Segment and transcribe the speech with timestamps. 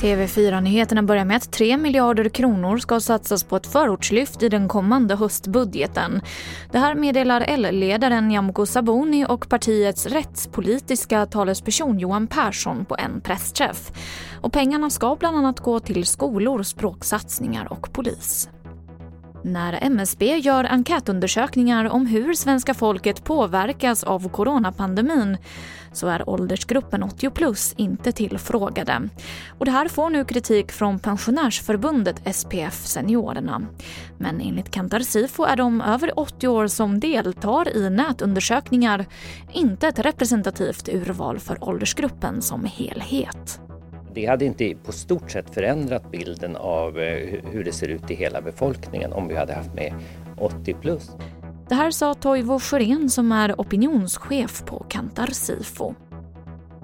[0.00, 5.16] TV4-nyheterna börjar med att 3 miljarder kronor ska satsas på ett förortslyft i den kommande
[5.16, 6.20] höstbudgeten.
[6.72, 13.92] Det här meddelar L-ledaren Nyamko Sabuni och partiets rättspolitiska talesperson Johan Persson på en pressträff.
[14.40, 18.48] Och pengarna ska bland annat gå till skolor, språksatsningar och polis.
[19.46, 25.36] När MSB gör enkätundersökningar om hur svenska folket påverkas av coronapandemin
[25.92, 29.08] så är åldersgruppen 80 plus inte tillfrågade.
[29.58, 33.62] Och det här får nu kritik från pensionärsförbundet SPF Seniorerna.
[34.18, 39.06] Men enligt Kantar Sifo är de över 80 år som deltar i nätundersökningar
[39.52, 43.60] inte ett representativt urval för åldersgruppen som helhet.
[44.14, 48.14] Det hade inte på stort sett förändrat bilden av eh, hur det ser ut i
[48.14, 49.94] hela befolkningen om vi hade haft med
[50.38, 51.10] 80 plus.
[51.68, 55.94] Det här sa Toivo Sjörén som är opinionschef på Kantar Sifo.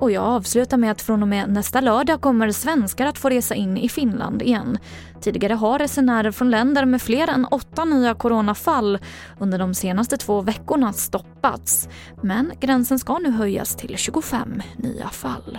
[0.00, 3.54] Och jag avslutar med att från och med nästa lördag kommer svenskar att få resa
[3.54, 4.78] in i Finland igen.
[5.20, 8.98] Tidigare har resenärer från länder med fler än åtta nya coronafall
[9.38, 11.88] under de senaste två veckorna stoppats.
[12.22, 15.58] Men gränsen ska nu höjas till 25 nya fall.